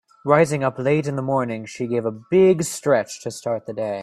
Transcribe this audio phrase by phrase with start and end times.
[0.25, 3.99] Rising up late in the morning she gave a big stretch to start the day.